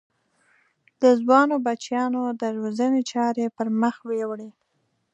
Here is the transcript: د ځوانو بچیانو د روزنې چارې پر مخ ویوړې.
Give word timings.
د 1.01 1.03
ځوانو 1.21 1.55
بچیانو 1.65 2.23
د 2.41 2.43
روزنې 2.57 3.01
چارې 3.11 3.45
پر 3.55 3.67
مخ 3.81 3.95
ویوړې. 4.07 4.49